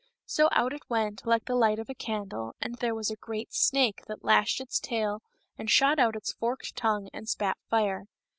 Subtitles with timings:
[0.25, 3.53] So out it went, like a light of a candle, and there was a great
[3.53, 5.21] snake that lashed its tail
[5.59, 8.07] and shot out its forked tongue and spat fire.